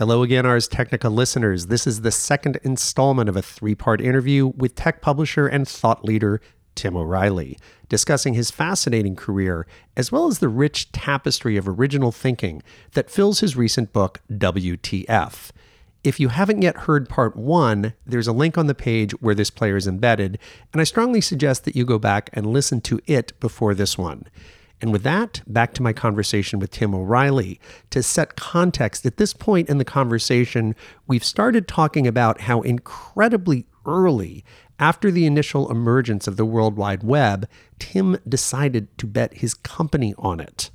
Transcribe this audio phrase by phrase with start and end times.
[0.00, 1.66] Hello again, Ars Technica listeners.
[1.66, 6.06] This is the second installment of a three part interview with tech publisher and thought
[6.06, 6.40] leader
[6.74, 7.58] Tim O'Reilly,
[7.90, 9.66] discussing his fascinating career
[9.98, 15.50] as well as the rich tapestry of original thinking that fills his recent book, WTF.
[16.02, 19.50] If you haven't yet heard part one, there's a link on the page where this
[19.50, 20.38] player is embedded,
[20.72, 24.24] and I strongly suggest that you go back and listen to it before this one.
[24.80, 27.60] And with that, back to my conversation with Tim O'Reilly.
[27.90, 30.74] To set context, at this point in the conversation,
[31.06, 34.44] we've started talking about how incredibly early
[34.78, 37.46] after the initial emergence of the World Wide Web,
[37.78, 40.70] Tim decided to bet his company on it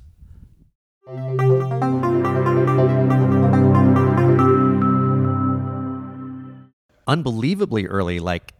[7.06, 8.52] unbelievably early, like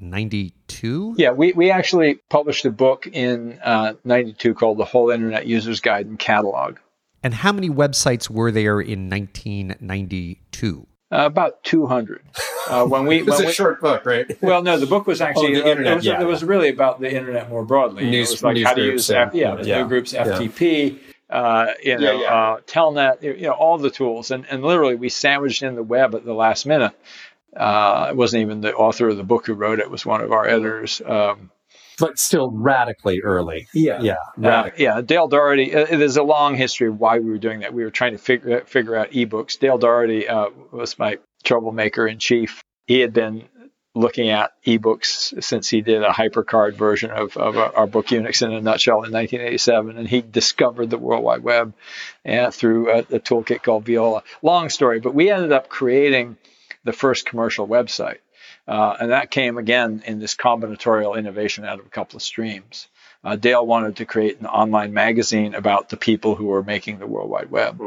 [0.83, 1.15] 92?
[1.19, 5.81] Yeah, we, we actually published a book in uh, 92 called The Whole Internet User's
[5.81, 6.79] Guide and Catalog.
[7.23, 10.87] And how many websites were there in 1992?
[11.13, 12.23] Uh, about 200.
[12.69, 14.27] Uh, when we, it was when a we, short book, right?
[14.43, 16.21] Well, no, the book was actually Oh, the internet, it, was, yeah.
[16.21, 18.05] it was really about the internet more broadly.
[18.11, 19.83] News- it was like news how to groups use and- F- yeah, the yeah.
[19.83, 20.25] new groups, Yeah.
[20.27, 20.99] FTP,
[21.31, 22.35] uh, you know, Yeah, yeah.
[22.35, 26.15] Uh, Telnet, you know, all the tools, and and literally we sandwiched in the web
[26.15, 26.93] at the last minute.
[27.57, 30.21] Uh, it wasn't even the author of the book who wrote it; it was one
[30.21, 31.01] of our editors.
[31.05, 31.51] Um,
[31.99, 33.69] But still radically early.
[33.73, 34.03] Yeah.
[34.03, 34.17] Yeah.
[34.51, 35.75] Uh, yeah, Dale Dougherty.
[35.75, 37.73] Uh, there's a long history of why we were doing that.
[37.73, 39.59] We were trying to figure figure out ebooks.
[39.59, 42.63] Dale Dougherty uh, was my troublemaker in chief.
[42.87, 43.45] He had been
[43.95, 48.43] looking at ebooks since he did a hypercard version of, of our, our book Unix
[48.43, 51.73] in a nutshell in 1987, and he discovered the World Wide Web
[52.29, 54.23] uh, through a, a toolkit called Viola.
[54.43, 56.37] Long story, but we ended up creating
[56.87, 58.19] the first commercial website.
[58.67, 62.89] Uh, and that came again in this combinatorial innovation out of a couple of streams.
[63.23, 67.07] Uh, Dale wanted to create an online magazine about the people who were making the
[67.07, 67.81] World Wide Web.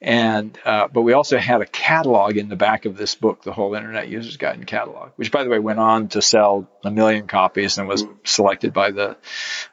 [0.00, 3.52] And uh, but we also had a catalog in the back of this book, the
[3.52, 6.90] whole Internet User's Guide and Catalog, which by the way went on to sell a
[6.90, 9.16] million copies and was selected by the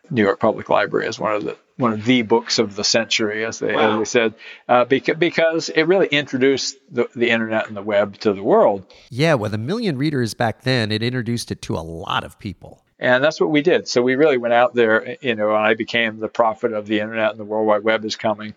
[0.10, 3.46] New York Public Library as one of the one of the books of the century,
[3.46, 4.34] as they, as they said,
[4.68, 8.86] uh, because, because it really introduced the, the internet and the web to the world.
[9.10, 12.84] Yeah, with a million readers back then, it introduced it to a lot of people.
[13.00, 13.88] And that's what we did.
[13.88, 17.00] So we really went out there, you know, and I became the prophet of the
[17.00, 18.56] internet and the World Wide Web is coming.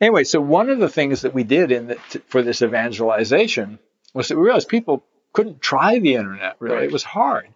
[0.00, 3.78] Anyway, so one of the things that we did in the, t- for this evangelization
[4.14, 6.86] was that we realized people couldn't try the internet really.
[6.86, 7.46] It was hard.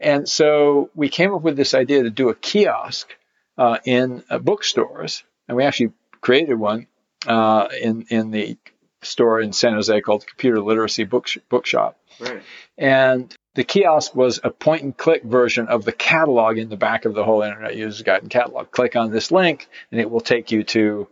[0.00, 3.14] And so we came up with this idea to do a kiosk
[3.58, 5.24] uh, in uh, bookstores.
[5.46, 6.86] And we actually created one
[7.26, 8.56] uh, in, in the
[9.02, 11.98] store in San Jose called Computer Literacy Book, Bookshop.
[12.20, 12.42] Right.
[12.76, 17.04] And the kiosk was a point and click version of the catalog in the back
[17.04, 18.70] of the whole Internet User's Guide and Catalog.
[18.70, 21.08] Click on this link, and it will take you to,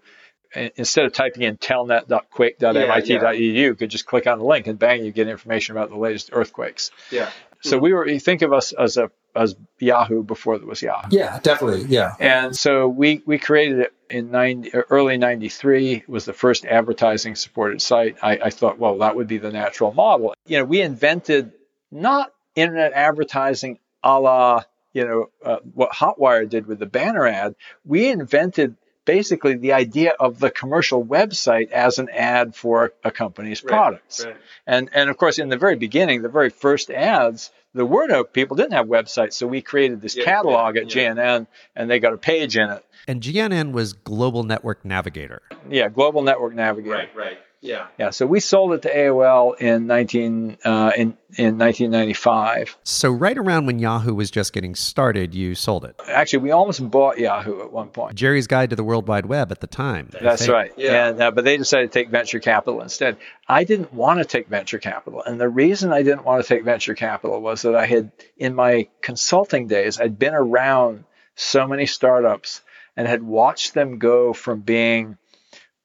[0.77, 5.13] instead of typing in telnet.quake.mit.edu, you could just click on the link and bang, you
[5.13, 6.91] get information about the latest earthquakes.
[7.11, 7.31] Yeah.
[7.67, 11.09] So we were, you think of us as a as Yahoo before there was Yahoo.
[11.11, 11.85] Yeah, definitely.
[11.85, 12.15] Yeah.
[12.19, 15.95] And so we, we created it in 90, early 93.
[15.95, 18.17] It was the first advertising supported site.
[18.23, 20.35] I, I thought, well, that would be the natural model.
[20.47, 21.53] You know, we invented
[21.91, 24.63] not internet advertising a la,
[24.93, 27.55] you know, uh, what HotWired did with the banner ad.
[27.85, 33.63] We invented basically the idea of the commercial website as an ad for a company's
[33.63, 34.27] products.
[34.27, 34.37] right.
[34.67, 38.25] And, and of course, in the very beginning, the very first ads, there were no
[38.25, 39.33] people didn't have websites.
[39.35, 41.15] So we created this Yeah, catalog yeah, at yeah.
[41.15, 42.85] GNN and they got a page in it.
[43.09, 45.41] And GNN was Global Network Navigator.
[45.71, 46.95] Yeah, Global Network Navigator.
[46.97, 47.17] Right.
[47.17, 47.39] Right.
[47.67, 47.87] Yeah.
[47.99, 52.77] Yeah, so we sold it to AOL in 19 uh, in in 1995.
[52.85, 56.01] So, right around when Yahoo was just getting started, you sold it.
[56.09, 58.15] Actually, we almost bought Yahoo at one point.
[58.15, 60.11] Jerry's Guide to the World Wide Web at the time.
[60.21, 60.73] That's right.
[60.77, 61.09] Yeah.
[61.09, 63.17] And uh, but they decided to take venture capital instead.
[63.49, 66.65] I didn't want to take venture capital, and the reason I didn't want to take
[66.65, 71.05] venture capital was that I had in my consulting days I'd been around
[71.35, 72.63] so many startups
[72.97, 75.19] and had watched them go from being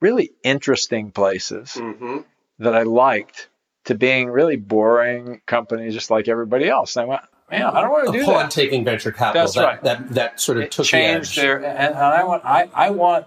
[0.02, 2.18] really interesting places Mm-hmm.
[2.60, 3.50] that I liked
[3.86, 6.96] to being really boring companies just like everybody else.
[6.96, 8.52] And I went, man, I don't want to do Upon that.
[8.52, 9.84] taking venture capital, That's that, right.
[9.84, 11.46] that that sort of It took changed the edge.
[11.46, 11.66] their, and,
[11.96, 13.26] and I want, I, I want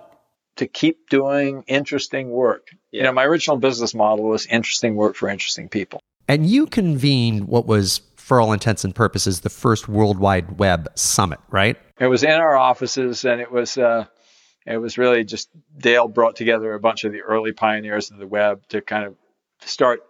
[0.56, 2.68] to keep doing interesting work.
[2.92, 6.00] You know, my original business model was interesting work for interesting people.
[6.28, 10.88] And you convened what was, for all intents and purposes, the first World Wide Web
[10.94, 11.76] Summit, right?
[11.98, 14.06] It was in our offices, and it was, uh,
[14.66, 18.26] it was really just Dale brought together a bunch of the early pioneers of the
[18.26, 19.16] web to kind of
[19.60, 20.00] start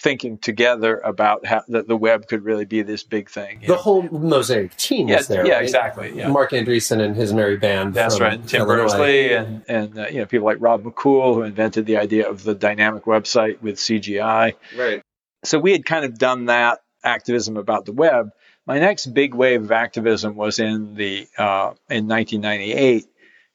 [0.00, 3.60] thinking together about how that the web could really be this big thing.
[3.60, 3.74] The know?
[3.74, 5.46] whole Mosaic team yeah, was there.
[5.46, 5.62] Yeah, right?
[5.62, 6.12] exactly.
[6.16, 6.28] Yeah.
[6.28, 7.92] Marc Andreessen and his merry band.
[7.92, 8.34] That's right.
[8.34, 11.98] And Tim Berners-Lee and and uh, you know people like Rob McCool who invented the
[11.98, 14.54] idea of the dynamic website with CGI.
[14.76, 15.02] Right.
[15.44, 18.30] So we had kind of done that activism about the web.
[18.66, 23.06] My next big wave of activism was in the uh, in 1998,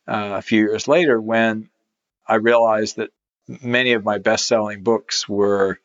[0.07, 1.69] uh, a few years later, when
[2.27, 3.11] I realized that
[3.47, 5.79] many of my best-selling books were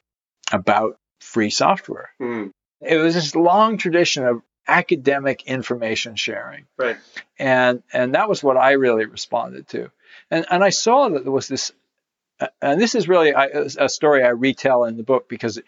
[0.53, 2.11] about free software.
[2.21, 2.53] Mm.
[2.81, 6.67] It was this long tradition of academic information sharing.
[6.79, 6.97] Right.
[7.39, 9.91] And and that was what I really responded to.
[10.31, 11.73] And and I saw that there was this
[12.63, 15.65] and this is really a story I retell in the book because it,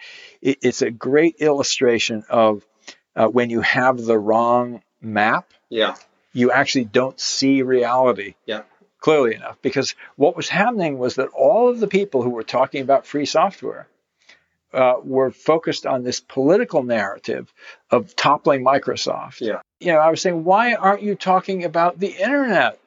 [0.63, 2.67] it's a great illustration of
[3.15, 5.97] uh, when you have the wrong map, yeah,
[6.33, 8.35] you actually don't see reality.
[8.47, 8.63] Yeah.
[9.01, 12.83] Clearly enough, because what was happening was that all of the people who were talking
[12.83, 13.89] about free software
[14.73, 17.53] uh, were focused on this political narrative
[17.91, 19.41] of toppling Microsoft.
[19.41, 19.61] Yeah.
[19.81, 22.79] You know, I was saying, why aren't you talking about the internet?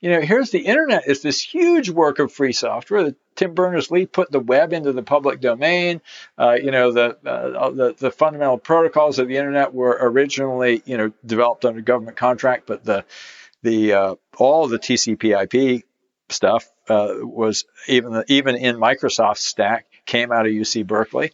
[0.00, 4.06] You know, here's the internet is this huge work of free software that Tim Berners-Lee
[4.06, 6.00] put the web into the public domain.
[6.38, 10.96] Uh, you know, the, uh, the the fundamental protocols of the internet were originally, you
[10.96, 13.04] know, developed under government contract, but the
[13.62, 15.84] the uh, all the TCP/IP
[16.28, 21.32] stuff uh, was even the, even in Microsoft stack came out of UC Berkeley,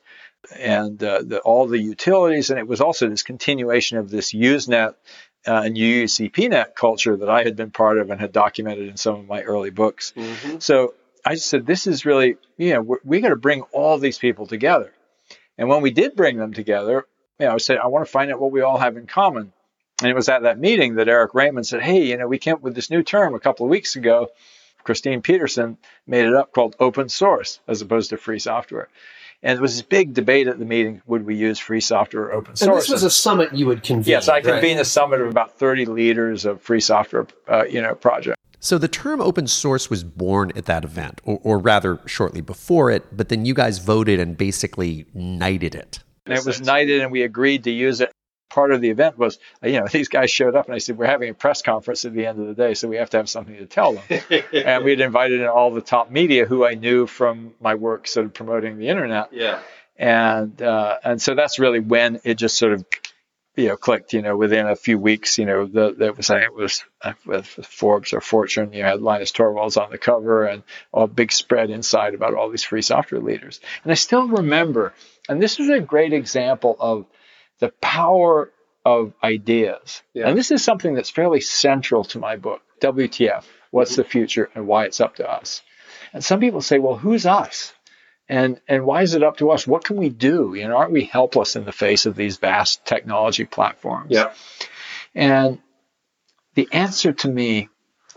[0.59, 4.95] and uh, the, all the utilities, and it was also this continuation of this Usenet
[5.47, 9.17] uh, and UUCPNet culture that I had been part of and had documented in some
[9.17, 10.13] of my early books.
[10.17, 10.59] Mm-hmm.
[10.59, 10.95] So
[11.25, 14.47] I just said, this is really, you know, we got to bring all these people
[14.47, 14.93] together.
[15.59, 17.07] And when we did bring them together,
[17.39, 19.53] you know, I said, I want to find out what we all have in common.
[20.01, 22.55] And it was at that meeting that Eric Raymond said, Hey, you know, we came
[22.55, 24.29] up with this new term a couple of weeks ago.
[24.83, 25.77] Christine Peterson
[26.07, 28.89] made it up called open source as opposed to free software.
[29.43, 32.33] And there was this big debate at the meeting: would we use free software or
[32.33, 32.69] open source?
[32.69, 34.13] And this was a summit you would convene.
[34.13, 34.83] Yes, I convened right?
[34.83, 38.37] a summit of about 30 leaders of free software, uh, you know, project.
[38.61, 42.91] So the term open source was born at that event, or, or rather, shortly before
[42.91, 43.05] it.
[43.17, 46.01] But then you guys voted and basically knighted it.
[46.27, 48.13] And it was knighted, and we agreed to use it
[48.51, 51.07] part of the event was, you know, these guys showed up and I said, we're
[51.07, 53.31] having a press conference at the end of the day, so we have to have
[53.31, 54.21] something to tell them.
[54.53, 58.07] and we had invited in all the top media who I knew from my work
[58.07, 59.33] sort of promoting the internet.
[59.33, 59.61] Yeah.
[59.97, 62.85] And, uh, and so that's really when it just sort of,
[63.57, 66.55] you know, clicked, you know, within a few weeks, you know, the, the was, it
[66.55, 70.63] was uh, with Forbes or Fortune, you had Linus Torvalds on the cover and
[70.95, 73.61] a big spread inside about all these free software leaders.
[73.83, 74.95] And I still remember,
[75.29, 77.07] and this is a great example of,
[77.61, 78.51] the power
[78.85, 80.03] of ideas.
[80.13, 80.29] Yeah.
[80.29, 84.67] And this is something that's fairly central to my book, WTF, What's the Future and
[84.67, 85.63] Why It's Up to Us.
[86.13, 87.73] And some people say, well, who's us?
[88.31, 89.67] And, and why is it up to us?
[89.67, 90.55] What can we do?
[90.55, 94.13] You know, aren't we helpless in the face of these vast technology platforms?
[94.13, 94.33] Yeah.
[95.17, 95.59] And
[96.55, 97.71] the answer to me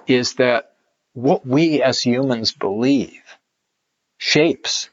[0.05, 0.73] is that
[1.13, 3.23] what we as humans believe
[4.19, 4.91] shapes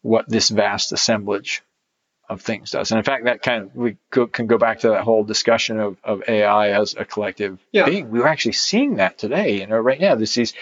[0.00, 1.62] what this vast assemblage
[2.30, 2.90] of things does.
[2.90, 5.78] And in fact, that kind of we go, can go back to that whole discussion
[5.78, 7.84] of, of AI as a collective yeah.
[7.84, 8.10] being.
[8.10, 9.60] We're actually seeing that today.
[9.60, 10.54] You know, right now there's these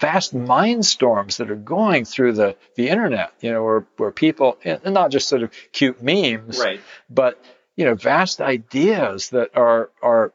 [0.00, 3.32] vast mind storms that are going through the the internet.
[3.40, 6.80] You know, where where people and not just sort of cute memes, right.
[7.08, 7.42] but
[7.76, 10.32] you know, vast ideas that are are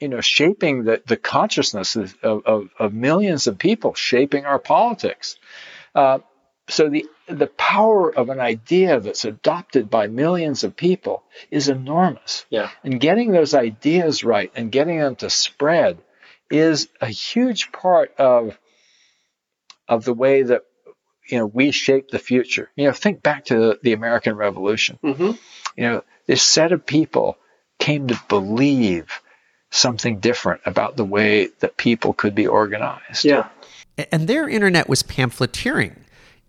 [0.00, 5.36] you know shaping the the consciousness of of, of millions of people, shaping our politics.
[5.94, 6.18] Uh,
[6.68, 12.46] so the the power of an idea that's adopted by millions of people is enormous.
[12.50, 12.70] Yeah.
[12.82, 15.98] And getting those ideas right and getting them to spread
[16.50, 18.58] is a huge part of
[19.88, 20.62] of the way that
[21.28, 22.70] you know we shape the future.
[22.76, 24.98] You know, think back to the American Revolution.
[25.02, 25.32] Mm-hmm.
[25.76, 27.38] You know, this set of people
[27.78, 29.20] came to believe
[29.70, 33.24] something different about the way that people could be organized.
[33.24, 33.48] Yeah.
[34.10, 36.04] And their internet was pamphleteering.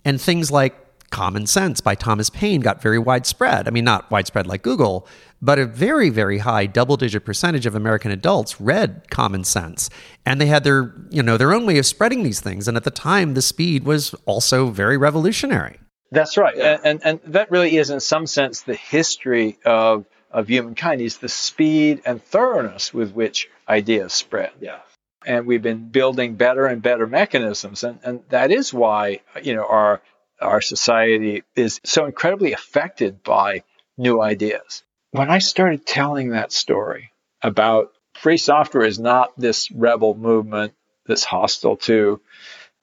[0.05, 0.75] And things like
[1.09, 3.67] Common Sense by Thomas Paine got very widespread.
[3.67, 5.07] I mean, not widespread like Google,
[5.41, 9.89] but a very, very high double digit percentage of American adults read Common Sense.
[10.25, 12.67] And they had their, you know, their own way of spreading these things.
[12.67, 15.79] And at the time, the speed was also very revolutionary.
[16.11, 16.57] That's right.
[16.57, 16.79] Yeah.
[16.83, 21.17] And, and, and that really is, in some sense, the history of, of humankind is
[21.17, 24.51] the speed and thoroughness with which ideas spread.
[24.59, 24.79] Yeah
[25.25, 29.65] and we've been building better and better mechanisms and, and that is why you know
[29.65, 30.01] our
[30.41, 33.63] our society is so incredibly affected by
[33.97, 37.11] new ideas when i started telling that story
[37.41, 40.73] about free software is not this rebel movement
[41.05, 42.19] that's hostile to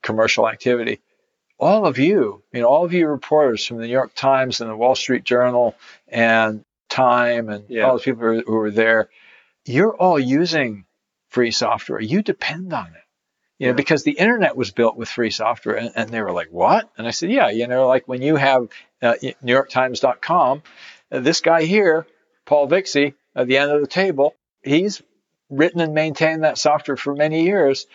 [0.02, 1.00] commercial activity
[1.58, 4.68] all of you, you know, all of you reporters from the New York Times and
[4.68, 5.74] the Wall Street Journal
[6.06, 7.84] and Time and Yeah.
[7.84, 9.08] all the people who, were there,
[9.64, 10.84] you're all using
[11.30, 11.98] free software.
[11.98, 12.92] You depend on it.
[13.58, 13.76] You know, Yeah.
[13.76, 15.76] because the internet was built with free software.
[15.76, 16.90] And, and they were like, what?
[16.98, 18.68] And I said, yeah, you know, like when you have
[19.00, 20.62] uh, NewYorkTimes.com,
[21.10, 22.06] uh, this guy here,
[22.46, 25.02] Paul Vixie, at the end of the table, he's
[25.50, 27.86] written and maintained that software for many years.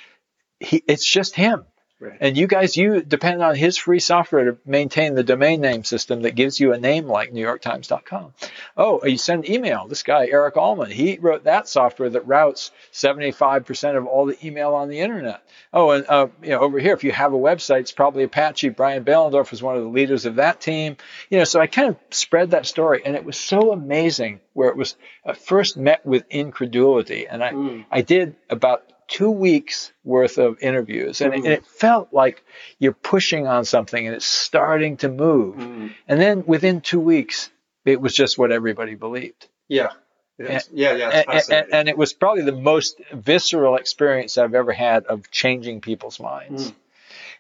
[0.60, 1.66] He, it's just him.
[2.02, 2.18] Right.
[2.20, 6.24] And you guys, you depend on his free software to maintain the domain name system
[6.24, 8.34] that gives you a name like NewYorkTimes.com.
[8.76, 9.88] Oh, you send email.
[9.88, 14.74] This guy, Eric Allman, he wrote that software that routes 75% of all the email
[14.74, 15.44] on the internet.
[15.72, 18.70] Oh, and uh, you know, over here, if you have a website, it's probably Apache.
[18.70, 20.98] Brian Behlendorf was one of the leaders of that team.
[21.30, 24.40] You know, so I kind of spread that story, and it was so amazing.
[24.54, 27.86] Where it was at first met with incredulity, and I Mm.
[27.92, 32.44] I did about two weeks worth of interviews and, it, and it felt like
[32.80, 35.94] you're pushing on something and it's starting to move Mm.
[36.08, 37.50] and then within two weeks
[37.86, 39.92] it was just what everybody believed Yeah.
[40.40, 40.70] Yes.
[40.74, 41.24] yeah, yeah.
[41.30, 45.82] And, and, and it was probably the most visceral experience i've ever had of changing
[45.82, 46.76] people's minds Mm.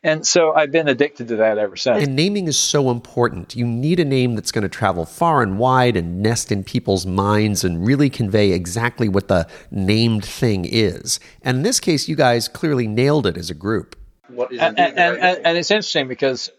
[0.03, 3.55] And so i've been addicted to that ever since And naming is so important.
[3.55, 7.05] You need a name that's going to travel far and wide and nest in people's
[7.05, 11.19] minds and really convey exactly what the named thing is.
[11.43, 13.95] And in this case, you guys clearly nailed it as a group.
[14.27, 16.51] what is and, and, and, and it's interesting because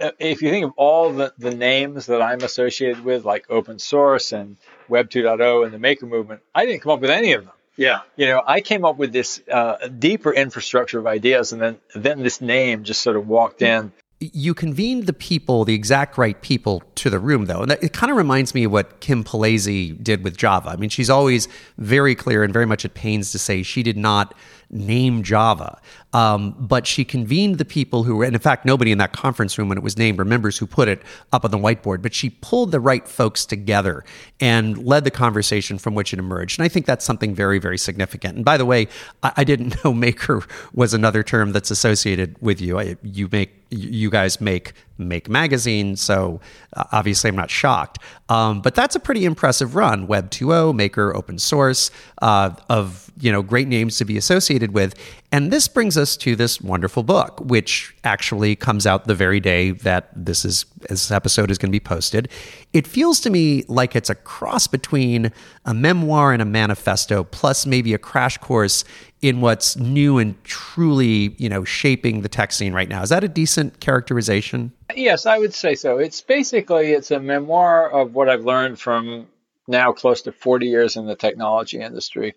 [0.00, 3.78] uh, if you think of all the, the names that I'm associated with, like open
[3.78, 4.56] source and
[4.88, 7.54] Web 2.0 and the maker movement, I didn't come up with any of them.
[7.76, 8.00] Yeah.
[8.16, 12.22] You know, I came up with this uh, deeper infrastructure of ideas, and then then
[12.22, 13.92] this name just sort of walked in.
[14.20, 17.62] You convened the people, the exact right people, to the room, though.
[17.62, 20.68] And that, it kind of reminds me of what Kim Polese did with Java.
[20.68, 21.48] I mean, she's always
[21.78, 24.34] very clear and very much at pains to say she did not
[24.70, 25.80] name Java,
[26.12, 29.58] um, but she convened the people who were, and in fact, nobody in that conference
[29.58, 32.30] room when it was named remembers who put it up on the whiteboard, but she
[32.30, 34.04] pulled the right folks together
[34.40, 36.58] and led the conversation from which it emerged.
[36.58, 38.36] And I think that's something very, very significant.
[38.36, 38.88] And by the way,
[39.22, 42.78] I, I didn't know maker was another term that's associated with you.
[42.78, 44.72] I, you make you guys make
[45.08, 46.40] make magazine so
[46.74, 47.98] uh, obviously i'm not shocked.
[48.28, 50.06] Um, but that's a pretty impressive run.
[50.06, 51.90] Web 2.0 maker open source
[52.22, 54.94] uh, of you know great names to be associated with.
[55.32, 59.72] And this brings us to this wonderful book which actually comes out the very day
[59.72, 62.28] that this is this episode is going to be posted
[62.72, 65.32] it feels to me like it's a cross between
[65.64, 68.84] a memoir and a manifesto plus maybe a crash course
[69.22, 73.02] in what's new and truly, you know, shaping the tech scene right now.
[73.02, 74.72] Is that a decent characterization?
[74.94, 75.98] Yes, I would say so.
[75.98, 79.26] It's basically it's a memoir of what I've learned from
[79.66, 82.34] now close to 40 years in the technology industry,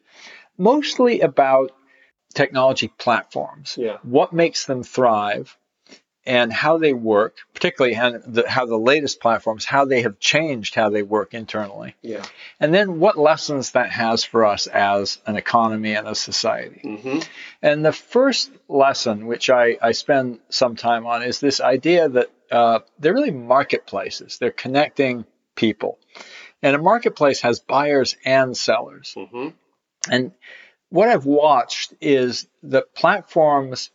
[0.57, 1.71] mostly about
[2.33, 3.75] technology platforms.
[3.77, 3.97] Yeah.
[4.03, 5.55] What makes them thrive
[6.25, 10.73] and how they work, particularly how the, how the latest platforms, how they have changed
[10.73, 11.95] how they work internally.
[12.01, 12.25] Yeah.
[12.59, 16.81] And then what lessons that has for us as an economy and a society.
[16.83, 17.19] Mm-hmm.
[17.61, 22.29] And the first lesson, which I, I spend some time on, is this idea that
[22.51, 24.37] uh, they're really marketplaces.
[24.37, 25.25] They're connecting
[25.55, 25.99] people.
[26.61, 29.13] And a marketplace has buyers and sellers.
[29.17, 29.49] Mm-hmm.
[30.09, 30.31] And
[30.89, 33.89] what I've watched is that platforms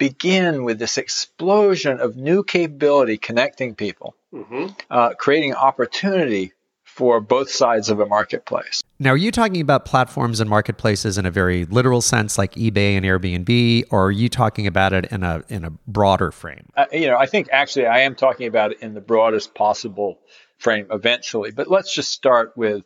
[0.00, 4.66] begin with this explosion of new capability connecting people, Mm-hmm.
[4.90, 6.52] uh, creating opportunity
[6.84, 8.80] for both sides of a marketplace.
[9.00, 12.96] Now, are you talking about platforms and marketplaces in a very literal sense, like eBay
[12.96, 16.68] and Airbnb, or are you talking about it in a in a broader frame?
[16.76, 20.20] uh, you know, I think actually I am talking about it in the broadest possible
[20.58, 21.50] frame eventually.
[21.50, 22.84] But let's just start with,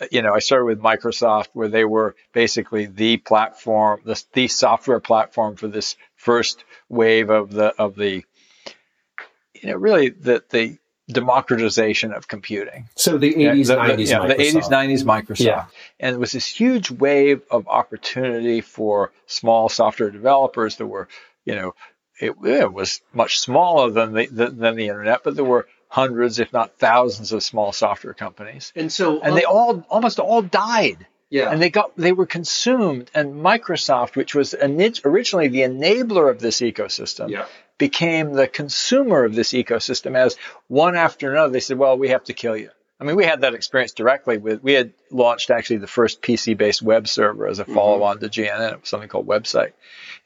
[0.00, 4.48] uh, you know, I started with Microsoft, where they were basically the platform, the, the
[4.48, 8.24] software platform for this first wave of the of the,
[9.54, 12.88] you know, really the the democratization of computing.
[12.94, 15.44] So the Yeah, 80s, the, the- 90s, yeah, the 80s, 90s Microsoft.
[15.44, 15.64] Yeah.
[15.98, 21.08] And it was this huge wave of opportunity for small software developers that were,
[21.44, 21.74] you know,
[22.20, 26.38] it, it was much smaller than the, than, than the internet, but there were hundreds,
[26.38, 28.72] if not thousands, of small software companies.
[28.76, 31.06] And so, And uh, they all, almost all died.
[31.32, 31.50] Yeah.
[31.50, 33.10] And they got, they were consumed.
[33.14, 37.46] And Microsoft, which was originally the enabler of this ecosystem, Yeah.
[37.78, 40.36] became the consumer of this ecosystem as
[40.68, 41.50] one after another.
[41.50, 42.68] They said well we have to kill you.
[43.00, 46.56] I mean we had that experience directly with we had launched actually the first pc
[46.56, 49.72] based web server as a follow-on to gnn it was something called website.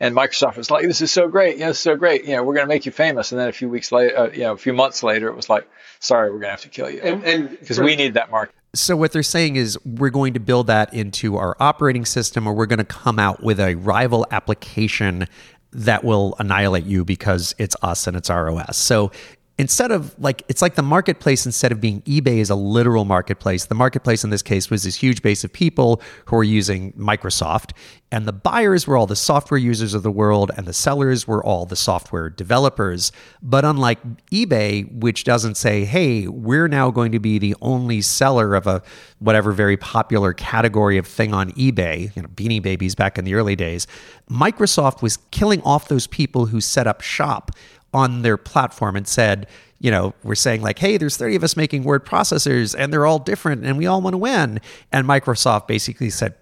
[0.01, 1.57] And microsoft was like this is so great.
[1.57, 2.25] Yeah, it's so great.
[2.25, 3.31] You know we're going to make you famous.
[3.31, 5.49] And then a few weeks later uh, you know a few months later it was
[5.49, 5.67] like
[6.01, 7.01] sorry we're going to have to kill you.
[7.01, 10.41] And, and because we need that market So what they're saying is we're going to
[10.41, 14.27] build that into our operating system, or we're going to come out with a rival
[14.31, 15.27] application
[15.73, 18.77] that will annihilate you because it's us and it's our OS.
[18.77, 19.11] So
[19.59, 23.67] instead of like it's like the marketplace instead of being ebay is a literal marketplace.
[23.67, 27.71] The marketplace in this case was this huge base of people who were using microsoft
[28.13, 31.45] and the buyers were all the software users of the world and the sellers were
[31.45, 33.13] all the software developers.
[33.43, 33.99] But unlike
[34.31, 38.83] ebay which doesn't say hey we're now going to be the only seller of a
[39.21, 43.35] whatever very popular category of thing on ebay you know beanie babies back in the
[43.35, 43.87] early days
[44.31, 47.51] microsoft was killing off those people who set up shop
[47.97, 49.47] on their platform and said,
[49.79, 53.07] you know, we're saying like, hey, there's 30 of us making word processors and they're
[53.07, 54.61] all different and we all want to win.
[54.93, 56.35] And Microsoft basically said,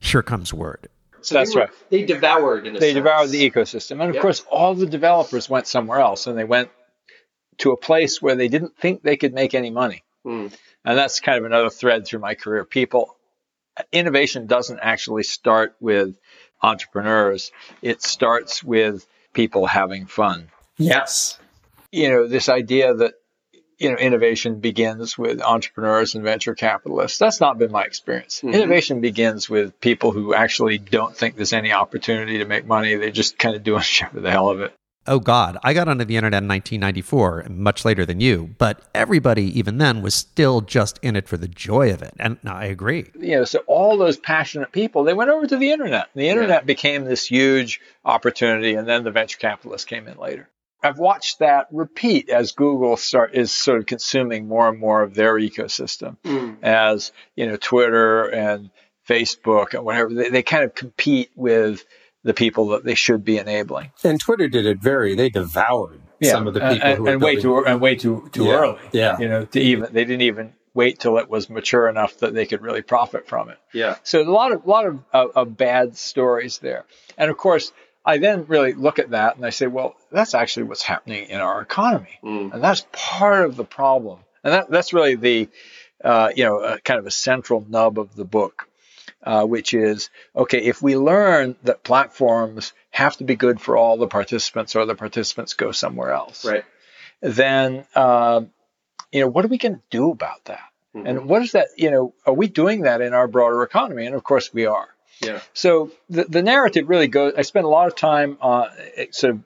[0.00, 0.88] here comes Word.
[1.22, 1.74] So That's they were, right.
[1.90, 2.64] They devoured.
[2.64, 2.94] they sense.
[2.94, 6.70] devoured the ecosystem, and of course, all the developers went somewhere else, and they went
[7.58, 10.02] to a place where they didn't think they could make any money.
[10.24, 10.50] Mm.
[10.84, 12.64] And that's kind of another thread through my career.
[12.64, 13.16] People,
[13.92, 16.16] innovation doesn't actually start with
[16.62, 17.52] entrepreneurs.
[17.82, 20.48] It starts with people having fun.
[20.76, 21.38] Yes.
[21.92, 23.14] You know, this idea that
[23.78, 27.18] you know innovation begins with entrepreneurs and venture capitalists.
[27.18, 28.38] That's not been my experience.
[28.38, 28.54] Mm-hmm.
[28.54, 32.94] Innovation begins with people who actually don't think there's any opportunity to make money.
[32.94, 34.74] They're just kind of doing shit for the hell of it.
[35.06, 39.58] Oh God, I got onto the internet in 1994, much later than you, but everybody
[39.58, 42.14] even then was still just in it for the joy of it.
[42.18, 43.10] And I agree.
[43.18, 46.10] You know, so all those passionate people, they went over to the internet.
[46.14, 46.66] The internet yeah.
[46.66, 50.48] became this huge opportunity, and then the venture capitalists came in later.
[50.82, 55.14] I've watched that repeat as Google start is sort of consuming more and more of
[55.14, 56.56] their ecosystem, mm.
[56.62, 58.70] as you know, Twitter and
[59.08, 61.84] Facebook and whatever they, they kind of compete with
[62.22, 63.92] the people that they should be enabling.
[64.04, 65.14] And Twitter did it very.
[65.14, 66.30] They devoured yeah.
[66.30, 68.52] some of the people and, and way too and way too too yeah.
[68.52, 68.78] early.
[68.92, 72.32] Yeah, you know, to even they didn't even wait till it was mature enough that
[72.34, 73.58] they could really profit from it.
[73.72, 73.96] Yeah.
[74.02, 76.84] So a lot of lot of, of, of bad stories there,
[77.16, 77.72] and of course.
[78.02, 81.38] I then really look at that and I say, well, that's actually what's happening in
[81.38, 82.50] our economy, mm.
[82.50, 84.20] and that's part of the problem.
[84.42, 85.50] And that, that's really the,
[86.02, 88.69] uh, you know, kind of a central nub of the book
[89.22, 93.96] uh, which is okay, if we learn that platforms have to be good for all
[93.96, 96.64] the participants or the participants go somewhere else, right.
[97.20, 98.40] then, uh,
[99.12, 100.70] you know, what are we going to do about that?
[100.94, 101.06] Mm-hmm.
[101.06, 104.06] And what is that, you know, are we doing that in our broader economy?
[104.06, 104.88] And of course we are.
[105.20, 105.40] Yeah.
[105.52, 108.70] So the, the narrative really goes, I spend a lot of time on
[109.10, 109.42] sort of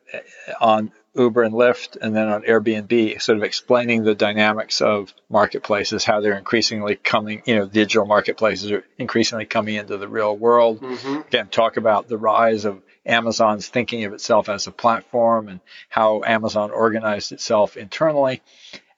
[0.61, 6.05] on Uber and Lyft and then on Airbnb, sort of explaining the dynamics of marketplaces,
[6.05, 10.81] how they're increasingly coming, you know, digital marketplaces are increasingly coming into the real world.
[10.81, 11.21] Mm-hmm.
[11.29, 16.23] Again, talk about the rise of Amazon's thinking of itself as a platform and how
[16.25, 18.43] Amazon organized itself internally.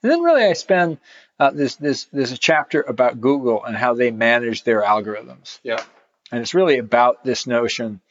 [0.01, 0.97] And then really I spend
[1.39, 5.59] uh, this, this, there's a chapter about Google and how they manage their algorithms.
[5.63, 5.83] Yeah.
[6.31, 8.01] And it's really about this notion.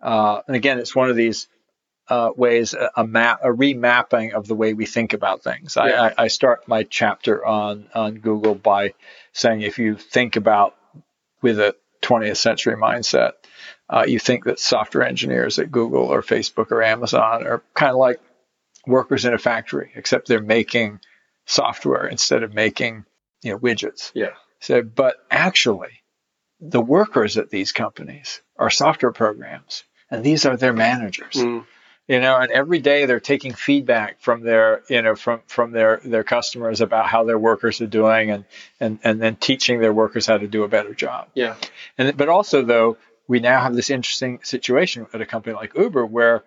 [0.00, 1.48] Uh, and again, it's one of these
[2.08, 5.76] uh, ways a, a, map, a remapping of the way we think about things.
[5.76, 6.10] Yeah.
[6.16, 8.94] I, I, start my chapter on on Google by
[9.32, 10.74] saying if you think about
[11.42, 13.32] with a 20th century mindset,
[13.90, 17.98] uh, you think that software engineers at Google or Facebook or Amazon are kind of
[17.98, 18.20] like
[18.86, 21.00] workers in a factory, except they're making
[21.44, 23.04] software instead of making
[23.42, 24.12] you know widgets.
[24.14, 24.34] Yeah.
[24.60, 26.02] So, but actually,
[26.60, 31.34] the workers at these companies are software programs, and these are their managers.
[31.34, 31.66] Mm
[32.08, 36.00] you know and every day they're taking feedback from their you know from from their
[36.04, 38.44] their customers about how their workers are doing and
[38.80, 41.28] and and then teaching their workers how to do a better job.
[41.34, 41.54] Yeah.
[41.96, 42.96] And but also though
[43.28, 46.44] we now have this interesting situation at a company like uber where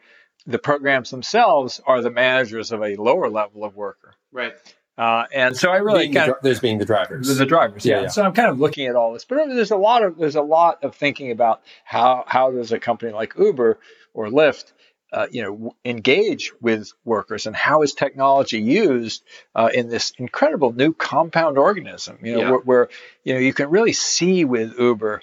[0.48, 4.16] the programs themselves are the managers of a lower level of worker.
[4.32, 4.54] Right.
[4.98, 7.46] Uh, and so I really being kind the, of there's being the drivers, the, the
[7.46, 8.02] drivers, yeah.
[8.02, 8.08] yeah.
[8.08, 10.42] So I'm kind of looking at all this, but there's a lot of there's a
[10.42, 13.80] lot of thinking about how how does a company like Uber
[14.14, 14.74] or Lyft
[15.14, 20.72] uh, you know, engage with workers and how is technology used uh, in this incredible
[20.72, 22.50] new compound organism, you know, yeah.
[22.52, 22.90] where, where,
[23.24, 25.22] you know, you can really see with Uber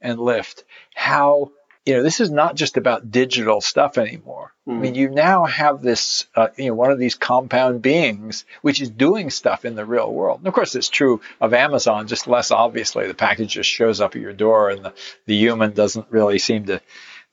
[0.00, 0.62] and Lyft
[0.94, 1.52] how,
[1.84, 4.52] you know, this is not just about digital stuff anymore.
[4.66, 4.72] Mm.
[4.72, 5.00] I mean, mm-hmm.
[5.02, 9.28] you now have this, uh, you know, one of these compound beings which is doing
[9.28, 10.40] stuff in the real world.
[10.40, 13.06] And of course, it's true of Amazon, just less obviously.
[13.06, 14.94] The package just shows up at your door and the,
[15.26, 16.80] the human doesn't really seem to,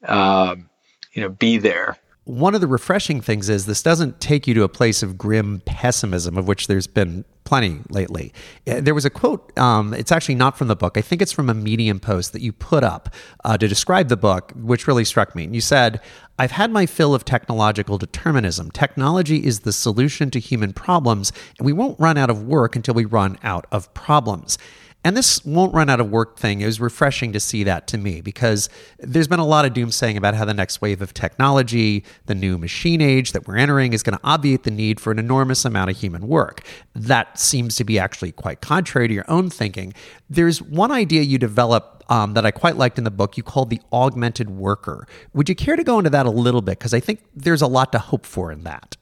[0.04, 0.70] um,
[1.14, 1.98] you know, be there.
[2.26, 5.62] One of the refreshing things is this doesn't take you to a place of grim
[5.66, 8.32] pessimism, of which there's been plenty lately.
[8.66, 10.98] Uh, there was a quote, um, it's actually not from the book.
[10.98, 14.16] I think it's from a Medium post that you put up uh, to describe the
[14.16, 15.44] book, which really struck me.
[15.44, 16.00] And you said,
[16.40, 18.72] I've had my fill of technological determinism.
[18.72, 22.94] Technology is the solution to human problems, and we won't run out of work until
[22.94, 24.58] we run out of problems.
[25.04, 26.62] And this won't run out of work thing.
[26.62, 30.16] It was refreshing to see that to me because there's been a lot of doomsaying
[30.16, 34.02] about how the next wave of technology, the new machine age that we're entering, is
[34.02, 36.62] going to obviate the need for an enormous amount of human work.
[36.96, 39.94] That seems to be actually quite contrary to your own thinking.
[40.30, 43.70] There's one idea you develop um, that I quite liked in the book you called
[43.70, 45.08] the augmented worker.
[45.34, 46.80] Would you care to go into that a little bit?
[46.80, 48.96] Because I think there's a lot to hope for in that.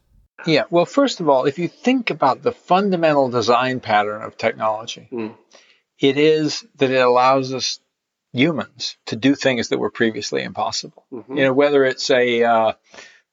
[0.48, 5.08] Yeah, well, first of all, if you think about the fundamental design pattern of technology,
[5.12, 5.36] mm
[6.02, 7.80] it is that it allows us
[8.34, 11.06] humans to do things that were previously impossible.
[11.14, 11.38] Mm-hmm.
[11.38, 12.74] You know, whether it's a, uh,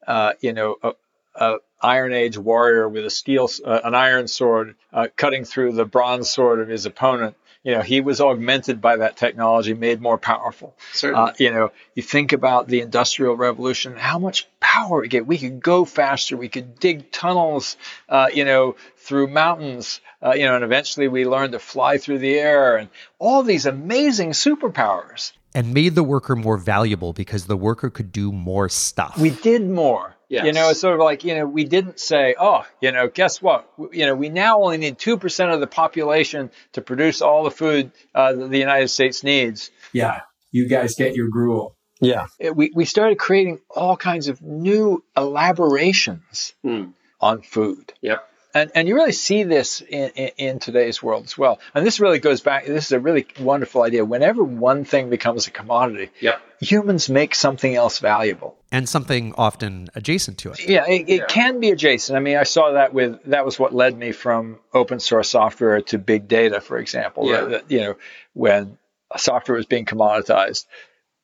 [0.06, 0.92] uh, you know, a,
[1.34, 5.84] a, Iron Age warrior with a steel, uh, an iron sword, uh, cutting through the
[5.84, 10.18] bronze sword of his opponent, you know, he was augmented by that technology, made more
[10.18, 10.76] powerful.
[10.92, 11.30] Certainly.
[11.30, 15.26] Uh, you know, you think about the Industrial Revolution, how much power we get.
[15.26, 16.36] We could go faster.
[16.36, 17.76] We could dig tunnels,
[18.08, 20.00] uh, you know, through mountains.
[20.22, 23.66] Uh, you know, and eventually we learned to fly through the air and all these
[23.66, 25.32] amazing superpowers.
[25.54, 29.18] And made the worker more valuable because the worker could do more stuff.
[29.18, 30.14] We did more.
[30.28, 30.44] Yes.
[30.44, 33.40] You know, it's sort of like, you know, we didn't say, oh, you know, guess
[33.40, 33.70] what?
[33.92, 37.92] You know, we now only need 2% of the population to produce all the food
[38.14, 39.70] uh, that the United States needs.
[39.92, 40.20] Yeah.
[40.50, 41.76] You guys get your gruel.
[42.00, 42.26] Yeah.
[42.54, 46.92] We, we started creating all kinds of new elaborations mm.
[47.20, 47.92] on food.
[48.02, 48.28] Yep.
[48.58, 51.60] And, and you really see this in, in, in, today's world as well.
[51.74, 54.04] And this really goes back, this is a really wonderful idea.
[54.04, 56.40] Whenever one thing becomes a commodity, yep.
[56.60, 58.56] humans make something else valuable.
[58.72, 60.68] And something often adjacent to it.
[60.68, 61.26] Yeah, it, it yeah.
[61.26, 62.16] can be adjacent.
[62.16, 65.80] I mean, I saw that with, that was what led me from open source software
[65.82, 67.30] to big data, for example.
[67.30, 67.40] Yeah.
[67.42, 67.96] That, you know,
[68.34, 68.76] when
[69.16, 70.66] software was being commoditized,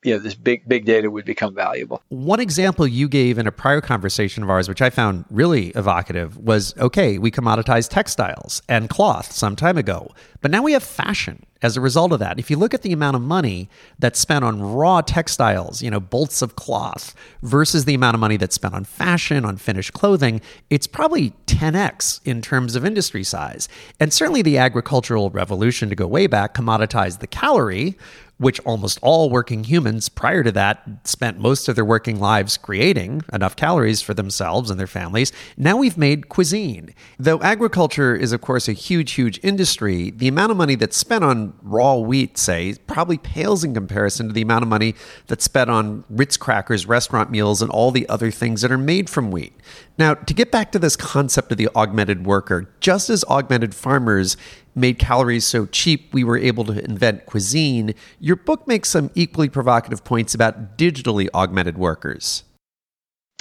[0.04, 2.02] you know, this big big data would become valuable.
[2.10, 6.36] One example you gave in a prior conversation of ours, which I found really evocative,
[6.36, 11.46] was okay, we commoditized textiles and cloth some time ago, but now we have fashion
[11.64, 12.38] as a result of that.
[12.38, 15.98] If you look at the amount of money that's spent on raw textiles, you know,
[15.98, 20.42] bolts of cloth, versus the amount of money that's spent on fashion, on finished clothing,
[20.68, 23.66] it's probably 10x in terms of industry size.
[23.98, 27.96] And certainly the agricultural revolution, to go way back, commoditized the calorie,
[28.38, 33.22] which almost all working humans prior to that spent most of their working lives creating
[33.32, 35.32] enough calories for themselves and their families.
[35.56, 36.94] Now we've made cuisine.
[37.18, 41.22] Though agriculture is, of course, a huge, huge industry, the amount of money that's spent
[41.22, 44.94] on raw wheat, say, probably pales in comparison to the amount of money
[45.28, 49.08] that's spent on Ritz crackers, restaurant meals, and all the other things that are made
[49.08, 49.52] from wheat.
[49.96, 54.36] Now, to get back to this concept of the augmented worker, just as augmented farmers
[54.74, 59.48] made calories so cheap we were able to invent cuisine, your book makes some equally
[59.48, 62.44] provocative points about digitally augmented workers.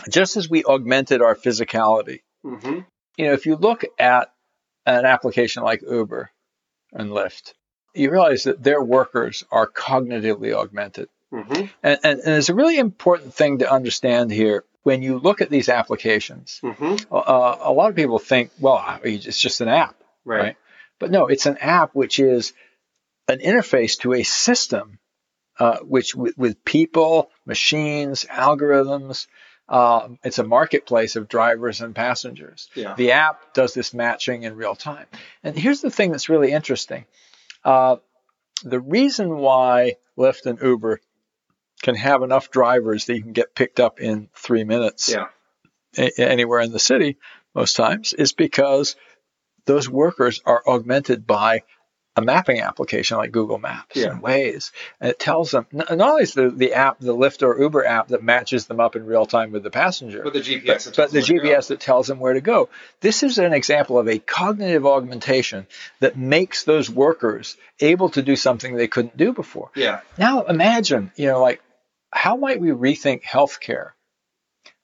[0.09, 2.79] Just as we augmented our physicality, mm-hmm.
[3.17, 4.33] you know, if you look at
[4.85, 6.29] an application like Uber
[6.91, 7.53] and Lyft,
[7.93, 11.09] you realize that their workers are cognitively augmented.
[11.31, 11.65] Mm-hmm.
[11.83, 15.49] And, and, and it's a really important thing to understand here when you look at
[15.49, 17.13] these applications, mm-hmm.
[17.13, 20.39] uh, a lot of people think, well, it's just an app, right.
[20.39, 20.55] right?
[21.03, 22.53] But no, it's an app which is
[23.27, 24.99] an interface to a system,
[25.59, 29.27] uh, which with, with, people, machines, algorithms.
[29.67, 32.69] Uh, it's a marketplace of drivers and passengers.
[32.73, 32.95] Yeah.
[32.95, 35.07] The app does this matching in real time.
[35.43, 37.03] And here's the thing that's really interesting.
[37.65, 37.97] Uh,
[38.63, 41.01] the reason why Lyft and Uber
[41.81, 45.27] can have enough drivers that you can get picked up in three minutes yeah.
[45.97, 47.17] a- anywhere in the city
[47.53, 48.95] most times is because
[49.65, 51.61] those workers are augmented by
[52.15, 54.11] a mapping application like Google Maps yeah.
[54.11, 54.71] and Waze.
[55.01, 58.09] And it tells them, not only is the, the app, the Lyft or Uber app
[58.09, 61.11] that matches them up in real time with the passenger, but the GPS, but, but
[61.11, 62.69] the GPS that tells them where to go.
[63.01, 65.65] This is an example of a cognitive augmentation
[66.01, 69.71] that makes those workers able to do something they couldn't do before.
[69.75, 70.01] Yeah.
[70.17, 71.61] Now imagine, you know, like
[72.11, 73.91] how might we rethink healthcare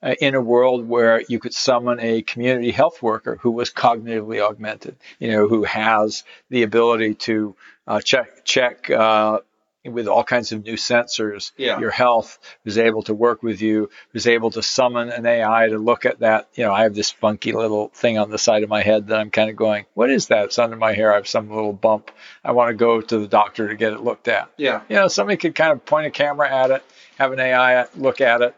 [0.02, 4.40] uh, in a world where you could summon a community health worker who was cognitively
[4.40, 7.54] augmented, you know, who has the ability to
[7.86, 9.40] uh, check check uh,
[9.84, 11.78] with all kinds of new sensors yeah.
[11.80, 15.78] your health, who's able to work with you, who's able to summon an AI to
[15.78, 16.48] look at that.
[16.54, 19.18] You know, I have this funky little thing on the side of my head that
[19.18, 20.46] I'm kind of going, what is that?
[20.46, 21.12] It's under my hair.
[21.12, 22.10] I have some little bump.
[22.44, 24.50] I want to go to the doctor to get it looked at.
[24.58, 24.82] Yeah.
[24.88, 26.84] You know, somebody could kind of point a camera at it
[27.20, 28.54] have an AI look at it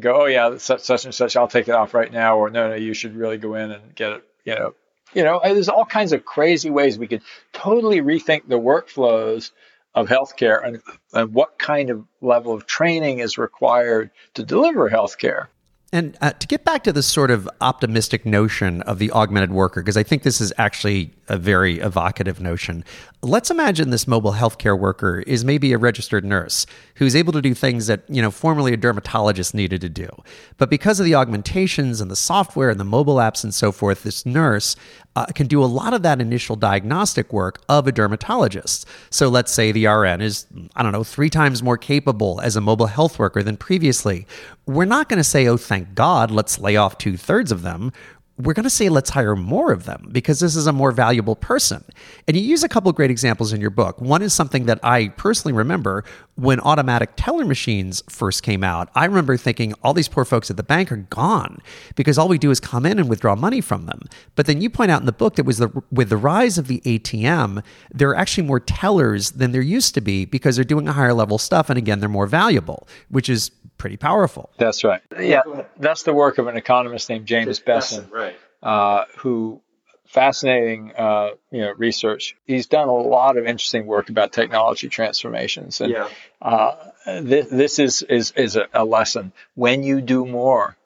[0.00, 2.68] go, oh yeah, such, such and such, I'll take it off right now, or no,
[2.68, 4.24] no, you should really go in and get it.
[4.44, 4.74] You know,
[5.14, 7.22] you know, there's all kinds of crazy ways we could
[7.52, 9.50] totally rethink the workflows
[9.94, 15.46] of healthcare and, and what kind of level of training is required to deliver healthcare.
[15.92, 19.80] And uh, to get back to this sort of optimistic notion of the augmented worker,
[19.80, 22.84] because I think this is actually a very evocative notion.
[23.22, 27.54] Let's imagine this mobile healthcare worker is maybe a registered nurse who's able to do
[27.54, 30.08] things that, you know, formerly a dermatologist needed to do.
[30.56, 34.02] But because of the augmentations and the software and the mobile apps and so forth,
[34.02, 34.76] this nurse
[35.16, 38.86] uh, can do a lot of that initial diagnostic work of a dermatologist.
[39.10, 42.60] So let's say the RN is, I don't know, three times more capable as a
[42.60, 44.26] mobile health worker than previously.
[44.66, 47.92] We're not going to say, oh, thank God, let's lay off two thirds of them
[48.38, 51.34] we're going to say let's hire more of them because this is a more valuable
[51.34, 51.84] person.
[52.26, 54.00] And you use a couple great examples in your book.
[54.00, 56.04] One is something that I personally remember
[56.36, 58.90] when automatic teller machines first came out.
[58.94, 61.58] I remember thinking all these poor folks at the bank are gone
[61.96, 64.02] because all we do is come in and withdraw money from them.
[64.36, 66.68] But then you point out in the book that was the with the rise of
[66.68, 70.86] the ATM, there are actually more tellers than there used to be because they're doing
[70.86, 74.50] a higher level stuff and again they're more valuable, which is pretty powerful.
[74.58, 75.00] That's right.
[75.18, 75.42] Yeah,
[75.78, 78.36] that's the work of an economist named James Bessen, right.
[78.62, 79.60] uh, who
[80.06, 82.36] fascinating uh, you know research.
[82.46, 86.08] He's done a lot of interesting work about technology transformations, and Yeah.
[86.42, 89.32] uh, this, this is is is a, a lesson.
[89.54, 90.76] When you do more,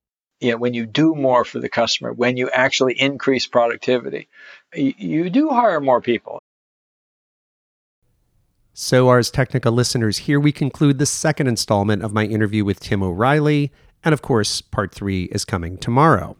[0.40, 4.28] you know, when you do more for the customer, when you actually increase productivity,
[4.74, 6.42] you, you do hire more people.
[8.74, 13.02] So, Ars Technica listeners, here we conclude the second installment of my interview with Tim
[13.02, 13.70] O'Reilly.
[14.02, 16.38] And of course, part three is coming tomorrow.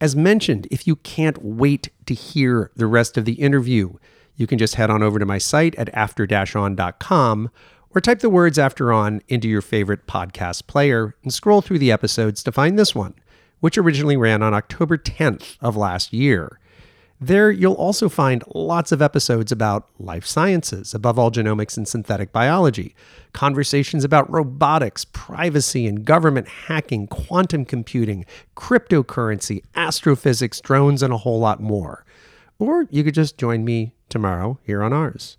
[0.00, 3.94] As mentioned, if you can't wait to hear the rest of the interview,
[4.36, 6.24] you can just head on over to my site at after
[6.56, 7.50] on.com
[7.90, 11.90] or type the words after on into your favorite podcast player and scroll through the
[11.90, 13.14] episodes to find this one,
[13.58, 16.60] which originally ran on October 10th of last year.
[17.22, 22.32] There, you'll also find lots of episodes about life sciences, above all genomics and synthetic
[22.32, 22.96] biology,
[23.32, 28.24] conversations about robotics, privacy and government hacking, quantum computing,
[28.56, 32.04] cryptocurrency, astrophysics, drones, and a whole lot more.
[32.58, 35.36] Or you could just join me tomorrow here on Ars.